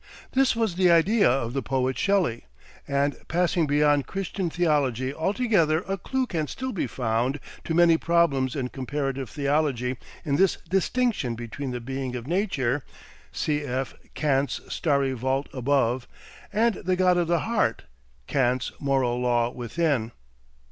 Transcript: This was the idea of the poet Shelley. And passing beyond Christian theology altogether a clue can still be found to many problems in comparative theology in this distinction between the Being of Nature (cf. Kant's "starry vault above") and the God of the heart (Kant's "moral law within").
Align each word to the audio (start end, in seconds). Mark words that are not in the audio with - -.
This 0.31 0.55
was 0.55 0.77
the 0.77 0.89
idea 0.89 1.29
of 1.29 1.53
the 1.53 1.61
poet 1.61 1.95
Shelley. 1.95 2.47
And 2.87 3.15
passing 3.27 3.67
beyond 3.67 4.07
Christian 4.07 4.49
theology 4.49 5.13
altogether 5.13 5.81
a 5.87 5.95
clue 5.95 6.25
can 6.25 6.47
still 6.47 6.71
be 6.71 6.87
found 6.87 7.39
to 7.65 7.75
many 7.75 7.97
problems 7.97 8.55
in 8.55 8.69
comparative 8.69 9.29
theology 9.29 9.97
in 10.25 10.37
this 10.37 10.57
distinction 10.67 11.35
between 11.35 11.69
the 11.69 11.79
Being 11.79 12.15
of 12.15 12.25
Nature 12.25 12.83
(cf. 13.31 13.93
Kant's 14.15 14.59
"starry 14.69 15.13
vault 15.13 15.47
above") 15.53 16.07
and 16.51 16.73
the 16.83 16.95
God 16.95 17.17
of 17.17 17.27
the 17.27 17.41
heart 17.41 17.83
(Kant's 18.25 18.71
"moral 18.79 19.19
law 19.19 19.51
within"). 19.51 20.13